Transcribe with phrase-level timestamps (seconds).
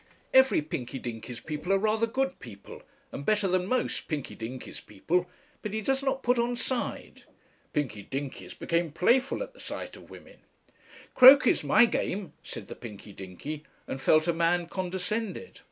[0.33, 5.29] "Every Pinky Dinky's people are rather good people, and better than most Pinky Dinky's people.
[5.61, 7.21] But he does not put on side."
[7.71, 10.37] "Pinky Dinkys become playful at the sight of women."
[11.13, 15.59] "'Croquet's my game,' said the Pinky Dinky, and felt a man condescended."